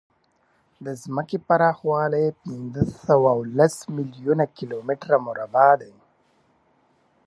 [0.85, 5.93] د ځمکې پراخوالی پینځهسوهلس میلیونه کیلومتره مربع دی.